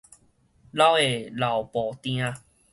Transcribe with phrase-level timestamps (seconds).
[0.03, 0.05] 老的
[1.29, 2.33] 老步定